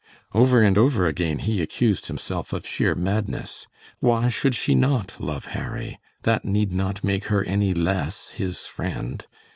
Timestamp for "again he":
1.05-1.61